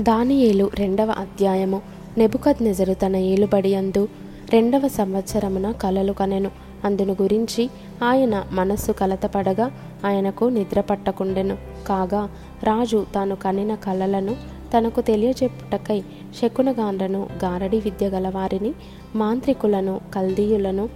దానియేలు 0.00 0.70
రెండవ 0.74 1.10
అధ్యాయము. 1.10 1.82
నెబుకద్ 2.18 2.62
నెజరు 2.64 2.94
తన 2.94 3.16
ఏలుబడి 3.16 3.74
అందు 3.74 4.08
రెండవ 4.50 4.88
సంవత్సరమున 4.88 5.70
కలలు 5.70 6.12
కనెను. 6.12 6.50
అందును 6.84 7.16
గురించి 7.22 7.70
ఆయన 8.04 8.44
మనస్సు 8.50 8.92
కలతపడగా 8.92 9.70
ఆయనకు 10.04 10.44
నిద్ర 10.44 10.80
పట్టకుండెను 10.80 11.56
కాగా 11.86 12.28
రాజు 12.62 13.06
తాను 13.14 13.36
కనిన 13.36 13.74
కలలను 13.74 14.36
తనకు 14.76 15.00
తెలియజెప్పుటకై 15.00 16.02
శకునగాండ్రను 16.40 17.28
గారడి 17.44 17.76
విద్య 17.76 18.08
గలవారిని 18.08 18.72
మాంత్రికులను 19.16 20.00
కల్దీయులను 20.14 20.88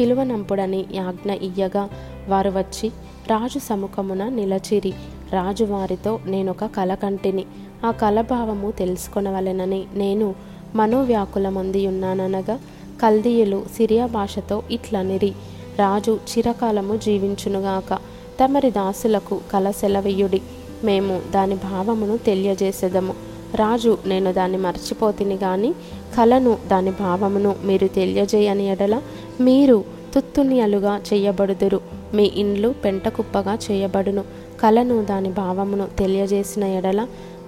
పిలువనంపుడని 0.00 0.84
యాజ్ఞ 0.94 1.32
ఇయ్యగా 1.32 1.88
వారు 2.28 2.50
వచ్చి 2.50 2.88
రాజు 3.30 3.58
సముఖమున 3.58 4.28
నిలచిరి. 4.28 4.92
రాజు 5.32 5.64
వారితో 5.64 6.20
నేనొక 6.26 6.64
కల 6.64 6.94
కంటిని 6.94 7.44
ఆ 7.84 7.90
కలభావము 7.90 8.70
తెలుసుకొనవలెనని 8.70 9.84
నేను 9.94 10.34
మనోవ్యాకులమంది 10.74 11.86
ఉన్నాననగా 11.86 12.60
కల్దీయులు 13.02 13.64
సిరియా 13.76 14.06
భాషతో 14.06 14.62
ఇట్లనిరి 14.70 15.32
రాజు 15.78 16.18
చిరకాలము 16.30 16.96
జీవించునుగాక 16.96 17.98
తమరి 18.40 18.70
దాసులకు 18.70 19.40
కల 19.52 19.70
సెలవీయుడి 19.70 20.42
మేము 20.84 21.20
దాని 21.30 21.54
భావమును 21.54 22.16
తెలియజేసేదము. 22.16 23.14
రాజు 23.54 23.98
నేను 24.06 24.32
దాన్ని 24.32 24.58
మర్చిపోతిని 24.58 25.34
గాని 25.34 25.72
కలను 26.16 26.58
దాని 26.68 26.90
భావమును 26.90 27.56
మీరు 27.64 27.86
తెలియజేయని 27.86 28.68
ఎడల 28.68 29.02
మీరు 29.40 29.84
తుత్తునియలుగా 30.14 31.00
చేయబడుదురు. 31.12 31.80
మీ 32.14 32.32
ఇండ్లు 32.34 32.74
పెంటకుప్పగా 32.84 33.58
చేయబడును. 33.70 34.24
కలను 34.62 34.96
దాని 35.02 35.30
భావమును 35.32 35.86
తెలియజేసిన 35.98 36.64
ఎడల 36.74 37.00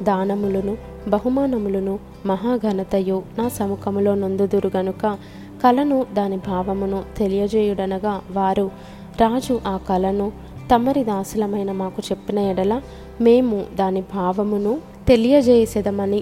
దానములను 0.02 0.74
బహుమానములను 1.08 1.94
మహాఘనతయు 2.26 3.18
నా 3.38 3.46
సముఖములో 3.48 4.12
నొందుదురు 4.14 4.70
గనుక 4.76 5.04
కలను 5.62 5.98
దాని 6.12 6.38
భావమును 6.46 6.98
తెలియజేయుడనగా 7.18 8.14
వారు 8.30 8.66
రాజు 9.20 9.54
ఆ 9.66 9.74
కళను 9.88 10.26
తమరి 10.70 11.02
దాసులమైన 11.04 11.70
మాకు 11.72 12.02
చెప్పిన 12.10 12.38
ఎడల 12.48 12.74
మేము 13.20 13.58
దాని 13.74 14.02
భావమును 14.14 14.72
తెలియజేసేదమని 15.08 16.20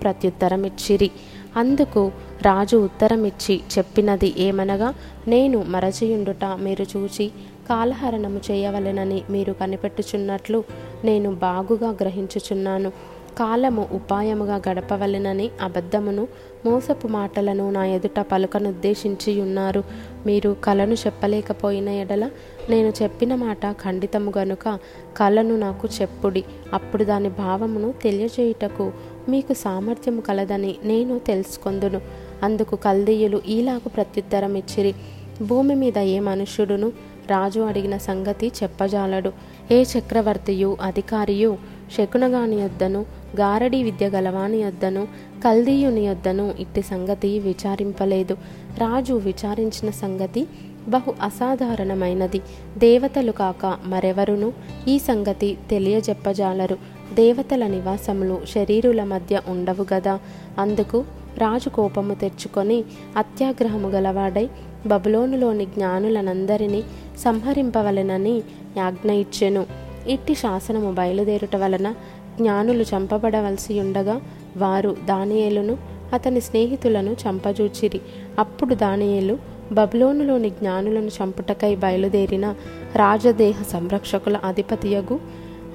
ప్రత్యుత్తరం 0.00 0.64
ఇచ్చిరి 0.64 1.10
అందుకు 1.56 2.02
రాజు 2.42 2.76
ఉత్తరమిచ్చి 2.78 3.54
చెప్పినది 3.72 4.28
ఏమనగా 4.38 4.88
నేను 5.28 5.58
మరచియుండుట 5.66 6.44
మీరు 6.58 6.84
చూచి 6.92 7.26
కాలహరణము 7.70 8.40
చేయవలెనని 8.50 9.22
మీరు 9.30 9.52
కనిపెట్టుచున్నట్లు 9.52 10.64
నేను 11.04 11.30
బాగుగా 11.34 11.90
గ్రహించుచున్నాను. 11.90 12.90
కాలము 13.38 13.88
ఉపాయముగా 13.92 14.56
గడపవలెనని 14.68 15.50
అబద్ధమును 15.62 16.28
మోసపు 16.66 17.08
మాటలను 17.08 17.70
నా 17.70 17.82
ఎదుట 17.86 18.18
పలుకనుద్దేశించి 18.20 19.40
ఉన్నారు 19.40 19.84
మీరు 20.26 20.56
కలను 20.64 20.94
చెప్పలేకపోయిన 20.94 21.88
ఎడల 21.88 22.24
నేను 22.70 22.92
చెప్పిన 23.02 23.34
మాట 23.34 23.72
ఖండితము 23.72 24.32
గనుక 24.38 24.78
కలను 25.16 25.56
నాకు 25.56 25.88
చెప్పుడి. 26.00 26.44
అప్పుడు 26.72 27.04
దాని 27.04 27.28
భావమును 27.28 27.94
తెలియజేయుటకు 28.02 28.92
మీకు 29.28 29.52
సామర్థ్యము 29.54 30.20
కలదని 30.20 30.74
నేను 30.84 31.18
తెలుసుకొందును. 31.18 32.00
అందుకు 32.42 32.76
కల్దీయులు 32.76 33.42
ఈలాగు 33.48 33.88
ప్రత్యుత్తరం 33.88 34.54
ఇచ్చిరి 34.56 34.94
భూమి 35.42 35.74
మీద 35.74 35.98
ఏ 35.98 36.20
మనుష్యుడును 36.20 36.92
రాజు 37.30 37.60
అడిగిన 37.60 37.96
సంగతి 37.96 38.52
చెప్పజాలడు. 38.62 39.32
ఏ 39.70 39.82
చక్రవర్తియు 39.82 40.76
అధికారియు 40.82 41.56
శకునగాని 41.96 42.56
యొద్దను 42.56 43.06
గారడి 43.40 43.82
విద్య 43.82 44.08
గలవాని 44.08 44.56
యొద్దను 44.56 45.08
కల్దీయుని 45.44 46.00
యొద్దను 46.00 46.54
ఇట్టి 46.60 46.82
సంగతి 46.82 47.38
విచారింపలేదు. 47.38 48.34
రాజు 48.78 49.14
విచారించిన 49.14 49.90
సంగతి 49.90 50.46
బహు 50.88 51.14
అసాధారణమైనది. 51.22 52.40
దేవతలు 52.78 53.32
కాక 53.32 53.78
మరెవరును? 53.84 54.52
ఈ 54.88 54.98
సంగతి 54.98 55.58
తెలియజెప్పజాలరు. 55.70 56.78
దేవతల 57.14 57.66
నివాసములు 57.66 58.40
శరీరుల 58.54 59.04
మధ్య 59.04 59.40
ఉండవు 59.48 59.94
గదా. 59.94 60.18
అందుకు 60.58 61.04
రాజు 61.38 61.68
కోపము 61.68 62.14
తెచ్చుకొని 62.14 62.84
అత్యాగ్రహము 63.16 63.88
గలవాడై 63.88 64.48
బబులోనులోని 64.86 65.66
జ్ఞానులనందరినీ 65.66 66.82
సంహరింపవలెనని 67.20 68.42
యాజ్ఞ 68.76 69.12
ఇచ్చెను. 69.12 69.66
ఇట్టి 70.08 70.34
శాసనము 70.34 70.92
బయలుదేరుట 70.92 71.56
వలన 71.56 71.94
జ్ఞానులు 72.36 72.82
చంపబడవలసి 72.82 73.80
ఉండగా 73.80 74.20
వారు 74.56 74.96
దానియేలును 75.04 75.76
అతని 76.12 76.40
స్నేహితులను 76.40 77.12
చంపజూచిరి. 77.12 78.00
అప్పుడు 78.38 78.74
దానియేలు 78.74 79.38
బబులోనులోని 79.72 80.50
జ్ఞానులను 80.50 81.10
చంపుటకై 81.18 81.76
బయలుదేరిన 81.76 82.46
రాజదేహ 82.96 83.62
సంరక్షకుల 83.62 84.36
అధిపతియగు 84.36 85.20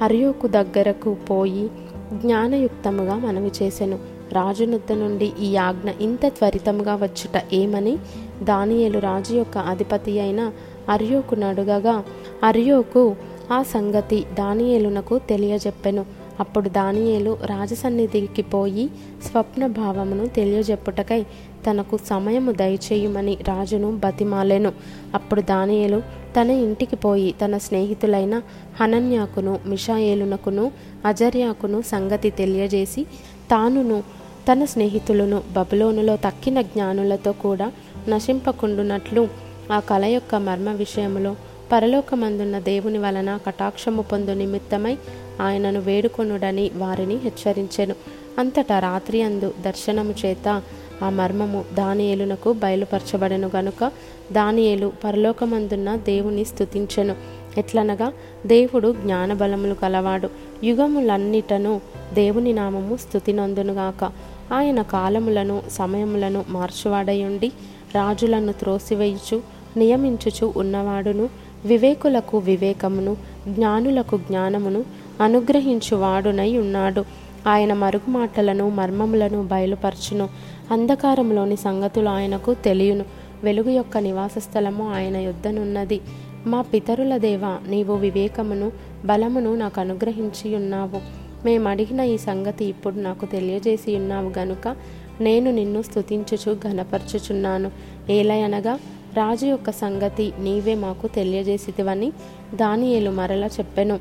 అరియోకు 0.01 0.47
దగ్గరకు 0.47 1.13
పోయి 1.13 1.69
జ్ఞానయుక్తముగా 2.13 3.16
మనవి 3.16 3.51
చేసెను. 3.62 4.00
రాజునొద్ద 4.31 4.91
నుండి 4.91 5.31
ఈ 5.41 5.56
ఆజ్ఞ 5.57 5.89
ఇంత 6.01 6.25
త్వరితముగా 6.27 6.95
వచ్చుట 6.95 7.53
ఏమని 7.53 7.97
దానియేలు 8.44 9.00
రాజు 9.00 9.33
యొక్క 9.35 9.57
అధిపతి 9.57 10.19
అయిన 10.19 10.51
అర్యోకు 10.90 11.35
నడుగగా 11.35 12.03
అర్యోకు 12.44 13.16
ఆ 13.51 13.63
సంగతి 13.63 14.25
దానియేలునకు 14.34 15.19
తెలియజెప్పెను. 15.19 16.06
అప్పుడు 16.40 16.69
దానియేలు 16.69 17.38
రాజసన్నిధికి 17.46 18.41
పోయి 18.41 18.90
స్వప్న 19.25 19.68
భావమును 19.68 20.25
తెలియజెప్పుటకై 20.28 21.25
తనకు 21.68 21.97
సమయము 21.97 22.51
దయచేయమని 22.51 23.38
రాజును 23.47 23.97
బతిమాలెను. 23.97 24.74
అప్పుడు 25.13 25.41
దానియేలు 25.41 26.01
తన 26.40 26.50
ఇంటికి 26.50 26.95
పోయి 26.95 27.35
తన 27.41 27.57
స్నేహితులైన 27.57 28.41
హనన్యాకును 28.81 29.59
మిషాయేలునకును 29.66 30.72
అజర్యాకును 31.06 31.81
సంగతి 31.81 32.29
తెలియజేసి 32.29 33.03
తానును 33.51 34.03
తన 34.51 34.66
స్నేహితులను 34.66 35.41
బబులోనులో 35.56 36.16
తక్కిన 36.16 36.62
జ్ఞానులతో 36.62 37.31
కూడా 37.31 37.72
నశింపకుండునట్లు 38.09 39.44
ఆ 39.71 39.79
కళ 39.79 40.05
యొక్క 40.05 40.35
మర్మ 40.35 40.69
విషయములో 40.69 41.35
పరలోకమందున్న 41.71 42.59
దేవుని 42.59 42.97
వలన 42.97 43.39
కటాక్షము 43.47 44.01
పొందు 44.01 44.31
నిమిత్తమై 44.31 44.97
ఆయనను 45.41 45.79
వేడుకొనుడని 45.79 46.71
వారిని 46.75 47.15
హెచ్చరించెను. 47.15 47.95
అంతటా 48.39 48.79
రాత్రి 48.79 49.21
అందు 49.21 49.53
దర్శనము 49.61 50.13
చేత 50.25 50.61
ఆ 51.03 51.09
మర్మము 51.09 51.65
దానియేలునకు 51.73 52.53
బయలుపరచబడెను 52.53 53.51
గనుక 53.55 53.91
దానియేలు 54.31 54.91
పరలోకమందున్న 55.03 55.95
దేవుని 55.95 56.45
స్థుతించెను 56.45 57.15
ఎట్లనగా 57.57 58.13
దేవుడు 58.45 58.95
జ్ఞానబలములు 59.01 59.73
కలవాడు. 59.73 60.29
యుగములన్నిటను 60.63 61.81
దేవుని 62.13 62.53
నామము 62.53 62.97
స్థుతినందునుగాక 62.97 64.11
ఆయన 64.53 64.81
కాలములను 64.81 65.61
సమయములను 65.71 66.45
మార్చువాడయుండి 66.49 67.47
రాజులను 67.95 68.51
త్రోసివేయుచు 68.51 69.54
నియమించుచు 69.78 70.53
ఉన్నవాడును 70.58 71.30
వివేకులకు 71.66 72.38
వివేకమును 72.38 73.18
జ్ఞానులకు 73.47 74.18
జ్ఞానమును 74.18 74.84
అనుగ్రహించువాడునై 75.22 76.58
ఉన్నాడు. 76.58 77.06
ఆయన 77.47 77.74
మరుగు 77.74 78.12
మాటలను 78.12 78.69
మర్మములను 78.69 79.44
బయలుపరచును. 79.44 80.30
అంధకారంలోని 80.72 81.56
సంగతులు 81.56 82.09
ఆయనకు 82.09 82.53
తెలియను. 82.53 83.06
వెలుగు 83.44 83.69
యొక్క 83.69 83.97
నివాస 83.97 84.38
స్థలము 84.38 84.96
ఆయన 84.96 85.18
యుద్ధనున్నది 85.18 86.02
మా 86.47 86.62
పితరుల 86.62 87.18
దేవ 87.18 87.57
నీవు 87.68 87.96
వివేకమును 87.96 88.72
బలమును 89.06 89.56
నాకు 89.56 89.81
అనుగ్రహించి 89.81 90.56
ఉన్నావు. 90.56 91.02
మేమడిగిన 91.46 92.00
ఈ 92.00 92.18
సంగతి 92.18 92.66
ఇప్పుడు 92.66 92.96
నాకు 92.96 93.25
తెలియజేసి 93.25 93.95
ఉన్నావు 93.95 94.39
గనుక 94.39 94.75
నేను 95.21 95.51
నిన్ను 95.51 95.81
స్తుతించుచు 95.81 96.54
ఘనపరచుచున్నాను. 96.54 97.71
ఏలయనగా 98.10 98.80
రాజు 99.17 99.45
యొక్క 99.45 99.71
సంగతి 99.71 100.33
నీవే 100.39 100.75
మాకు 100.75 101.07
తెలియజేసిదివని 101.07 102.12
దానియేలు 102.56 103.12
మరలా 103.12 103.47
చెప్పెను. 103.47 104.00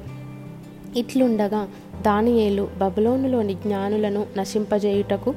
ఇట్లుండగా 0.97 1.69
దానియేలు 2.03 2.69
బబులోనులోని 2.79 3.55
జ్ఞానులను 3.55 4.27
నశింపజేయుటకు 4.37 5.31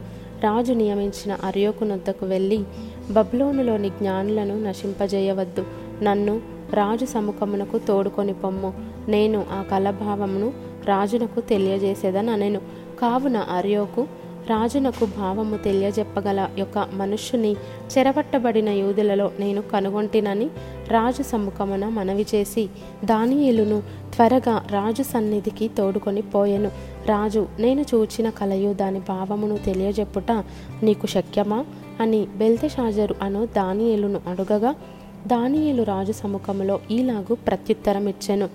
రాజు 0.43 0.73
నియమించిన 0.73 1.37
అర్యోకునొద్దకు 1.43 2.25
వెళ్ళి 2.25 2.63
బబులోనులోని 3.11 3.89
జ్ఞానులను 3.89 4.63
నశింపజేయవద్దు. 4.63 5.65
నన్ను 6.01 6.41
రాజు 6.73 7.05
సముఖమునకు 7.05 7.77
తోడుకొని 7.77 8.33
పొమ్ము. 8.33 8.73
నేను 9.07 9.45
ఆ 9.51 9.61
కలభావమును 9.71 10.53
రాజునకు 10.85 11.41
తెలియజేసేదని 11.41 12.31
అనెను 12.31 12.59
కావున 12.99 13.37
అర్యోకు 13.37 14.07
రాజునకు 14.49 15.05
భావము 15.05 15.57
తెలియజెప్పగల 15.57 16.47
యొక్క 16.57 16.87
మనుష్యుని 16.93 17.51
చెరవట్టబడిన 17.93 18.69
యూదులలో 18.69 19.31
నేను 19.39 19.61
కనుగొంటినని 19.61 20.47
రాజు 20.87 21.23
సముఖమున 21.23 21.85
మనవి 21.89 22.25
చేసి 22.35 22.69
దానియేలును 23.05 23.83
త్వరగా 24.15 24.65
రాజు 24.71 25.03
సన్నిధికి 25.03 25.67
తోడుకొని 25.67 26.21
పోయెను. 26.21 26.71
రాజు 27.05 27.47
నేను 27.59 27.81
చూచిన 27.81 28.29
కలయు 28.29 28.73
దాని 28.73 28.99
భావమును 28.99 29.57
తెలియజెప్పుట 29.57 30.31
నీకు 30.83 31.07
శక్యమా 31.07 31.65
అని 32.01 32.27
బెల్తెషాజరు 32.35 33.15
అను 33.21 33.45
దానియేలును 33.45 34.21
అడుగగా 34.27 34.75
దానియేలు 35.27 35.83
రాజు 35.83 36.11
సముఖములో 36.11 36.79
ఈలాగు 36.91 37.35
ప్రత్యుత్తరమిచ్చెను. 37.35 38.45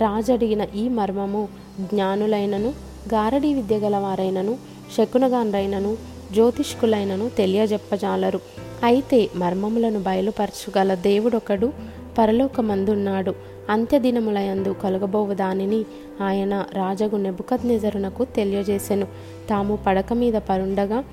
రాజు 0.00 0.32
అడిగిన 0.32 0.66
ఈ 0.76 0.88
మర్మము 0.88 1.48
జ్ఞానులైనను 1.80 2.68
గారడీ 3.14 3.54
విద్య 3.54 3.76
గలవారైనను 3.76 4.77
శకునగాన్రైనను 4.96 5.96
జ్యోతిష్కులైనను 6.32 7.28
తెలియజెప్పజాలరు. 7.28 8.40
అయితే 8.84 9.30
మర్మములను 9.36 10.00
బయలుపరచుగల 10.00 10.94
దేవుడొకడు 10.94 11.72
పరలోకమందున్నాడు. 12.18 13.34
అంత్యదినములయందు 13.70 14.74
కలుగబోవు 14.82 15.34
దానిని 15.34 15.84
ఆయన 16.22 16.64
రాజగు 16.72 17.16
నెబుకద్నెజరునకు 17.16 18.24
తెలియజేసెను. 18.24 19.06
తాము 19.50 19.78
పడక 19.86 20.12
మీద 20.12 20.34
పరుండగా 20.34 21.04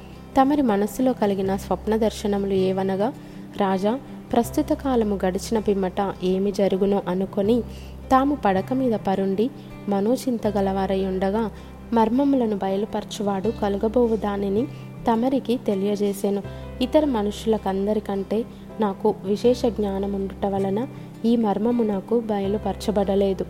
తమరి 0.42 0.62
మనస్సులో 0.62 1.14
కలిగిన 1.14 1.56
స్వప్న 1.56 1.98
దర్శనములు 1.98 2.54
ఏవనగా 2.54 3.14
రాజా 3.58 4.00
ప్రస్తుత 4.34 4.74
కాలము 4.74 5.20
గడిచిన 5.26 5.60
పిమ్మట 5.60 6.14
ఏమి 6.24 6.52
జరుగునో 6.52 7.04
అనుకొని 7.08 7.62
తాము 8.12 8.36
పడక 8.36 8.74
మీద 8.74 8.92
పరుండి 9.08 9.50
మనోచింతగలవారై 9.90 11.06
ఉండగా 11.06 11.52
మర్మములను 11.94 12.58
బయలుపరచువాడు 12.58 13.54
కలుగబోవు 13.62 14.16
దానిని 14.16 14.68
తమరికి 15.12 15.58
తెలియజేసెను. 15.58 16.44
ఇతర 16.82 17.06
మనుషులకందరికంటే 17.06 18.46
నాకు 18.80 19.16
విశేష 19.24 19.66
జ్ఞానం 19.66 20.14
ఉండుట 20.14 20.46
వలన 20.46 20.88
ఈ 21.26 21.36
మర్మము 21.36 21.84
నాకు 21.84 22.20
బయలుపరచబడలేదు. 22.20 23.44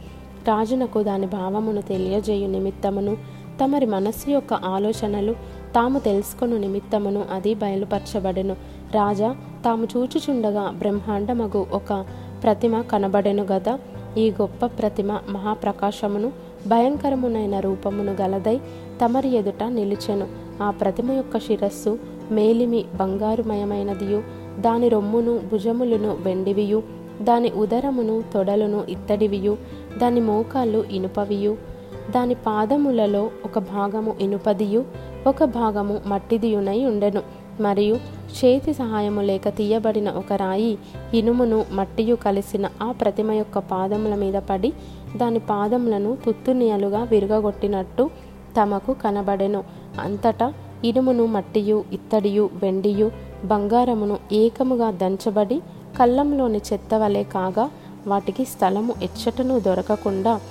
రాజునకు 0.47 1.03
దాని 1.03 1.25
భావమును 1.25 1.81
తెలియజేయు 1.81 2.47
నిమిత్తమును 2.47 3.17
తమరి 3.63 3.85
మనస్సు 3.85 4.29
యొక్క 4.29 4.53
ఆలోచనలు 4.53 5.33
తాము 5.75 5.99
తెలుసుకొను 5.99 6.57
నిమిత్తమును 6.57 7.25
అది 7.31 7.53
బయలుపరచబడెను. 7.53 8.55
రాజా 8.93 9.35
తాము 9.65 9.87
చూచుచుండగా 9.97 10.69
బ్రహ్మాండమగు 10.69 11.67
ఒక 11.71 12.05
ప్రతిమ 12.43 12.81
కనబడెను 12.81 13.43
గదా 13.43 13.79
ఈ 14.17 14.31
గొప్ప 14.31 14.65
ప్రతిమ 14.65 15.19
మహాప్రకాశమును 15.29 16.31
భయంకరమునైన 16.67 17.59
రూపమును 17.59 18.15
గలదై 18.21 18.59
తమరి 19.01 19.29
ఎదుట 19.29 19.63
నిలిచెను. 19.63 20.27
ఆ 20.63 20.69
ప్రతిమ 20.69 21.12
యొక్క 21.12 21.39
శిరస్సు 21.39 22.00
మేలిమి 22.31 22.85
బంగారుమయమైనదియు. 22.95 24.23
దాని 24.59 24.89
రొమ్మును 24.89 25.39
భుజములను 25.51 26.17
వెండివియు. 26.21 26.83
దాని 27.21 27.51
ఉదరమును 27.51 28.23
తొడలను 28.33 28.83
ఇత్తడివియు. 28.89 29.57
దాని 29.97 30.19
మోకాళ్ళు 30.19 30.85
ఇనుపవియు. 30.91 31.57
దాని 32.12 32.33
పాదములలో 32.33 33.29
ఒక 33.45 33.59
భాగము 33.59 34.15
ఇనుపదియు 34.21 34.85
ఒక 35.27 35.44
భాగము 35.44 36.01
మట్టిదియునై 36.06 36.85
ఉండెను. 36.85 37.21
మరియు 37.62 37.96
చేతి 38.36 38.74
సహాయము 38.74 39.22
లేక 39.22 39.50
తీయబడిన 39.50 40.10
ఒక 40.10 40.34
రాయి 40.34 40.78
ఇనుమును 41.13 41.66
మట్టియు 41.72 42.16
కలిసిన 42.16 42.69
ఆ 42.81 42.92
ప్రతిమ 42.92 43.31
యొక్క 43.31 43.60
పాదముల 43.60 44.16
మీద 44.16 44.34
పడి 44.34 44.74
దాని 45.18 45.40
పాదములను 45.40 46.18
తుత్తునియలుగా 46.25 47.04
విరగొట్టినట్టు 47.04 48.10
తమకు 48.62 48.94
కనబడెను. 48.94 49.63
అంతటా 50.00 50.54
ఇనుమును 50.86 51.25
మట్టియు 51.25 51.84
ఇత్తడియు 51.92 52.50
వెండియు 52.54 53.12
బంగారమును 53.46 54.18
ఏకముగా 54.31 54.92
దంచబడి 54.92 55.62
కళ్ళంలోని 56.00 56.62
చెత్త 56.74 56.94
వలె 56.94 57.24
కాగా 57.24 57.69
వాటికి 58.07 58.46
స్థలము 58.46 58.94
ఎచ్చటను 59.04 59.60
దొరకకుండా 59.60 60.42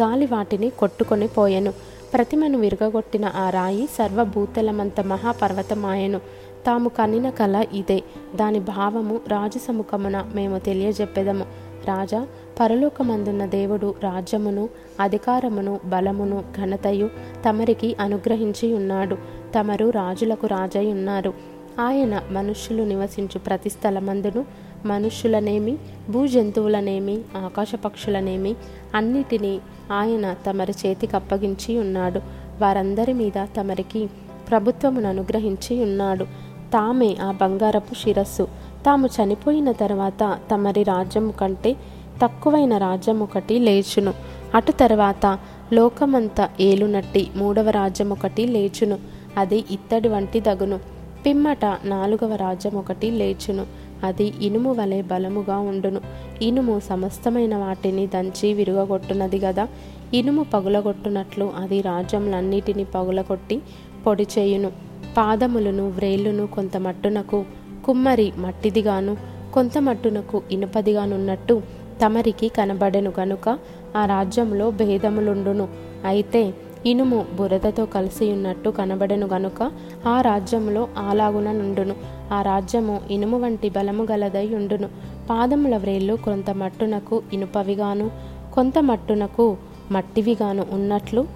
గాలి 0.00 0.26
వాటిని 0.26 0.70
కొట్టుకొని 0.70 1.26
పోయెను. 1.26 1.72
ప్రతిమను 2.14 2.58
విరగగొట్టిన 2.58 3.32
ఆ 3.36 3.50
రాయి 3.50 3.86
సర్వభూతలమంత 3.86 5.00
మహాపర్వతమాయెను. 5.00 6.20
తాము 6.66 6.88
కనిన 6.88 7.30
కళ 7.30 7.64
ఇదే. 7.72 8.02
దాని 8.36 8.60
భావము 8.60 9.20
రాజు 9.28 9.58
సముఖమున 9.58 10.26
మేము 10.34 10.58
తెలియజెప్పెదము. 10.58 11.46
రాజా 11.88 12.26
పరలోకమందున్న 12.60 13.46
దేవుడు 13.46 13.94
రాజ్యమును 14.02 14.68
అధికారమును 15.00 15.80
బలమును 15.84 16.44
ఘనతయు 16.56 17.10
తమరికి 17.46 17.96
అనుగ్రహించి 18.00 18.74
ఉన్నాడు 18.74 19.16
తమరు 19.58 19.90
రాజులకు 19.90 20.46
రాజై 20.46 20.86
ఉన్నారు 20.86 21.34
ఆయన 21.80 22.22
మనుష్యులు 22.30 22.82
నివసించు 22.82 23.38
ప్రతి 23.38 23.70
స్థలమందును 23.70 24.44
మనుష్యులనేమి 24.86 25.78
భూజంతువులనేమి 26.10 27.20
ఆకాశ 27.36 27.74
పక్షులనేమి 27.74 28.54
అన్నిటినీ 28.94 29.60
ఆయన 29.92 30.34
తమరి 30.46 30.74
చేతికి 30.86 31.16
అప్పగించి 31.16 31.78
ఉన్నాడు 31.78 32.20
వారందరి 32.60 33.12
మీద 33.12 33.46
తమరికి 33.56 34.06
ప్రభుత్వమును 34.50 35.08
అనుగ్రహించి 35.08 35.82
ఉన్నాడు 35.82 36.43
తామే 36.74 37.16
ఆ 37.22 37.30
బంగారపు 37.30 37.94
శిరస్సు. 37.94 38.48
తాము 38.86 39.06
చనిపోయిన 39.06 39.72
తర్వాత 39.72 40.38
తమరి 40.50 40.82
రాజ్యము 40.82 41.32
కంటే 41.32 41.76
తక్కువైన 42.22 42.76
రాజ్యం 42.76 43.22
ఒకటి 43.22 43.58
లేచును. 43.58 44.14
అటు 44.54 44.72
తర్వాత 44.72 45.38
లోకమంతా 45.72 46.48
ఏలునట్టి 46.60 47.30
మూడవ 47.36 47.70
రాజ్యం 47.70 48.10
ఒకటి 48.10 48.46
లేచును. 48.46 48.98
అది 49.36 49.64
ఇత్తడి 49.70 50.08
వంటి 50.08 50.40
దగును. 50.40 50.80
పిమ్మట 51.26 51.64
నాలుగవ 51.84 52.34
రాజ్యం 52.34 52.76
ఒకటి 52.76 53.10
లేచును. 53.10 53.66
అది 54.04 54.34
ఇనుము 54.42 54.72
వలె 54.72 55.02
బలముగా 55.02 55.58
ఉండును. 55.58 56.00
ఇనుము 56.42 56.80
సమస్తమైన 56.80 57.56
వాటిని 57.56 58.06
దంచి 58.06 58.52
విరుగగొట్టునది 58.54 59.38
గదా. 59.38 59.68
ఇనుము 60.14 60.42
పగులగొట్టునట్లు 60.42 61.52
అది 61.56 61.80
రాజ్యములన్నిటినీ 61.80 62.84
పగులగొట్టి 62.84 63.62
పొడి 64.06 64.26
చేయును. 64.38 64.93
పాదములను 65.16 65.88
వ్రేళ్ళును 65.88 66.46
కొంత 66.46 66.76
మట్టునకు 66.76 67.44
కుమ్మరి 67.84 68.32
మట్టిదిగాను 68.38 69.16
కొంత 69.54 69.78
మట్టునకు 69.78 70.42
ఇనుపదిగానున్నట్టు 70.52 71.62
తమరికి 72.02 72.48
కనబడెను 72.48 73.12
గనుక 73.20 73.58
ఆ 73.96 74.06
రాజ్యంలో 74.06 74.70
భేదములుండును. 74.70 75.68
అయితే 76.04 76.54
ఇనుము 76.86 77.26
బురదతో 77.34 77.86
కలిసి 77.86 78.32
ఉన్నట్టు 78.32 78.70
కనబడెను 78.70 79.26
గనుక 79.26 79.70
ఆ 80.06 80.20
రాజ్యంలో 80.20 80.88
ఆలాగున 80.98 81.52
నుండును. 81.52 81.94
ఆ 82.32 82.42
రాజ్యము 82.42 83.00
ఇనుము 83.10 83.38
వంటి 83.38 83.68
బలము 83.70 84.06
గలదై 84.12 84.54
ఉండును. 84.54 84.88
పాదముల 85.30 85.76
వ్రేళ్ళు 85.76 86.14
కొంత 86.14 86.50
మట్టునకు 86.50 87.22
ఇనుపవిగాను 87.32 88.10
కొంత 88.54 88.78
మట్టునకు 88.78 89.56
మట్టివిగాను 89.90 90.66
ఉన్నట్లు 90.72 91.28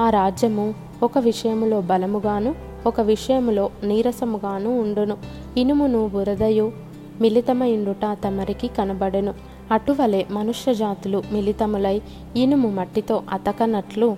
ఆ 0.00 0.10
రాజ్యము 0.10 0.74
ఒక 1.02 1.18
విషయములో 1.18 1.80
బలముగాను 1.80 2.54
ఒక 2.86 3.00
విషయంలో 3.00 3.70
నీరసముగాను 3.84 4.80
ఉండును. 4.80 5.16
ఇనుమును 5.56 6.08
బురదయు 6.08 6.72
మిళితమైండుట 7.20 8.16
తమరికి 8.24 8.68
కనబడెను. 8.68 9.34
అటువలే 9.70 10.26
మనుష్య 10.30 10.74
జాతులు 10.74 11.22
మిళితములై 11.32 12.02
ఇనుము 12.36 12.68
మట్టితో 12.68 13.22
అతకనట్లు 13.32 14.16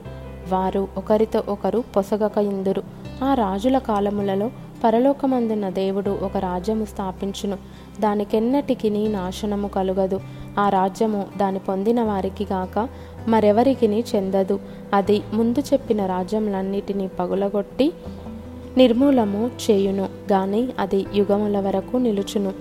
వారు 0.52 0.88
ఒకరితో 0.96 1.42
ఒకరు 1.49 1.85
పొసగక 1.96 2.38
ఇందురు 2.38 2.82
ఆ 3.25 3.35
రాజుల 3.35 3.78
కాలములలో 3.78 4.50
పరలోకమందున్న 4.85 5.68
దేవుడు 5.68 6.18
ఒక 6.23 6.37
రాజ్యము 6.37 6.85
స్థాపించును. 6.85 7.56
దానికెన్నటికి 8.00 9.08
నాశనము 9.08 9.68
కలుగదు. 9.68 10.20
ఆ 10.58 10.68
రాజ్యము 10.68 11.26
దాని 11.37 11.58
పొందిన 11.58 12.02
వారికి 12.02 12.44
గాక 12.44 12.88
మరెవరికి 13.28 13.87
చెందదు. 13.87 14.61
అది 14.94 15.23
ముందు 15.32 15.61
చెప్పిన 15.61 16.06
రాజ్యములన్నిటినీ 16.06 17.06
పగులగొట్టి 17.06 17.92
నిర్మూలము 18.76 19.50
చేయును 19.71 20.09
గాని 20.33 20.68
అది 20.78 21.06
యుగముల 21.14 21.61
వరకు 21.61 21.97
నిలుచును. 21.97 22.52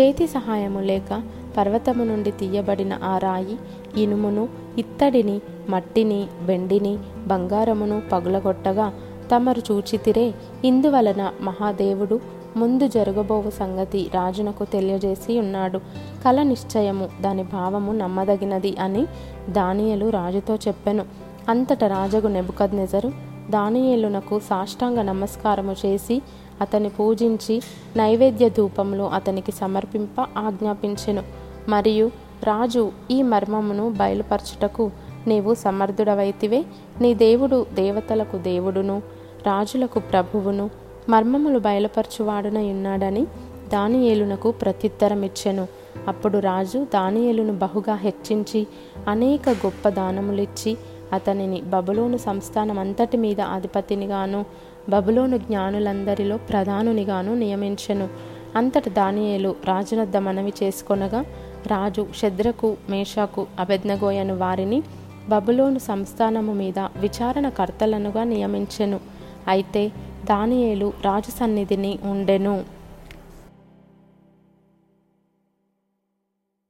చేతి 0.00 0.26
సహాయము 0.26 0.80
లేక 0.80 1.22
పర్వతము 1.56 2.04
నుండి 2.04 2.30
తీయబడిన 2.30 2.98
ఆ 3.04 3.18
రాయి 3.18 3.56
ఇనుమును 3.96 4.48
ఇత్తడిని 4.78 5.40
మట్టిని 5.68 6.26
వెండిని 6.42 6.98
బంగారమును 7.26 8.02
పగులగొట్టగా 8.12 8.92
తమరు 9.36 9.62
చూచితిరే. 9.72 10.34
ఇందువలన 10.64 11.32
మహాదేవుడు 11.40 12.20
ముందు 12.56 12.88
జరగబోవు 12.88 13.50
సంగతి 13.50 14.10
రాజునకు 14.14 14.64
తెలియజేసి 14.64 15.38
ఉన్నాడు. 15.38 15.78
కల 16.24 16.42
నిశ్చయము 16.42 17.08
దాని 17.20 17.42
భావము 17.42 17.92
నమ్మదగినది 17.92 18.76
అని 18.76 19.06
దానియలు 19.50 20.08
రాజుతో 20.08 20.54
చెప్పెను. 20.54 21.04
అంతట 21.48 21.84
రాజగు 21.84 22.28
నెబుకద్నెజరు 22.28 23.35
దానియేలునకు 23.50 24.38
సాష్టాంగ 24.38 25.02
నమస్కారము 25.02 25.76
చేసి 25.86 26.22
అతని 26.60 26.88
పూజించి 26.88 27.62
నైవేద్య 27.96 28.48
ధూపములు 28.48 29.02
అతనికి 29.02 29.52
సమర్పింప 29.52 30.20
ఆజ్ఞాపించెను. 30.20 31.22
మరియు 31.68 32.10
రాజు 32.44 32.92
ఈ 33.10 33.22
మర్మమును 33.22 33.90
బయలుపరచుటకు 33.90 34.90
నీవు 35.26 35.54
సమర్థుడవైతివే. 35.54 36.64
నీ 37.00 37.14
దేవుడు 37.14 37.66
దేవతలకు 37.74 38.38
దేవుడును 38.38 39.02
రాజులకు 39.46 39.98
ప్రభువును 39.98 40.70
మర్మములు 41.08 41.58
బయలుపరచువాడునై 41.58 42.70
ఉన్నాడని 42.70 43.24
దానియేలునకు 43.72 44.50
ప్రత్యుత్తరమిచ్చెను. 44.50 45.68
అప్పుడు 46.08 46.38
రాజు 46.38 46.86
దానియేలును 46.94 47.52
బహుగా 47.52 47.94
హెచ్చించి 47.94 48.66
అనేక 49.08 49.48
గొప్ప 49.48 49.88
దానములిచ్చి 49.88 50.76
అతనిని 51.12 51.60
బబులోను 51.60 52.16
సంస్థానం 52.16 52.78
అంతటి 52.78 53.16
మీద 53.16 53.40
అధిపతినిగాను 53.40 54.44
బబులోను 54.88 55.36
జ్ఞానులందరిలో 55.38 56.36
ప్రధానునిగాను 56.36 57.34
నియమించెను. 57.34 58.08
అంతట 58.56 58.88
దానియేలు 58.88 59.54
రాజునద్ద 59.64 60.16
మనవి 60.16 60.52
చేసుకొనగా 60.62 61.24
రాజు 61.66 62.06
శద్రకు 62.16 62.76
మేషాకు 62.90 63.46
అభెజ్ఞగోయను 63.58 64.36
వారిని 64.36 64.82
బబులోను 65.28 65.78
సంస్థానము 65.78 66.52
మీద 66.52 66.78
విచారణకర్తలనుగా 66.78 68.24
నియమించెను. 68.24 69.00
అయితే 69.48 69.88
దానియేలు 70.24 70.92
రాజు 71.02 71.30
సన్నిధిని 71.30 71.98
ఉండెను. 72.04 72.75